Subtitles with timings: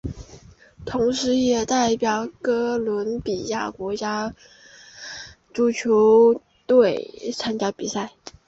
[0.83, 4.33] 同时也代表哥伦比亚国家
[5.53, 8.11] 足球队参加比赛。